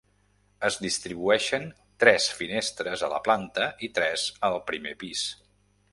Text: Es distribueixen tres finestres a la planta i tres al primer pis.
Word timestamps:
Es 0.69 0.77
distribueixen 0.85 1.67
tres 2.03 2.29
finestres 2.39 3.05
a 3.09 3.11
la 3.15 3.19
planta 3.29 3.69
i 3.89 3.93
tres 3.99 4.29
al 4.51 4.59
primer 4.71 4.99
pis. 5.05 5.29